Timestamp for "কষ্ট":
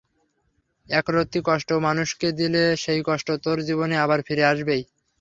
1.45-1.69, 3.05-3.27